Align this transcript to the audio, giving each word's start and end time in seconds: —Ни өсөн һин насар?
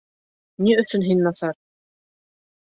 —Ни 0.67 0.73
өсөн 0.85 1.05
һин 1.09 1.23
насар? 1.29 1.55